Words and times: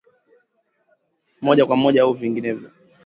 moja 1.41 1.65
kwa 1.65 1.75
moja 1.75 2.01
au 2.03 2.13
vinginevyo 2.13 2.71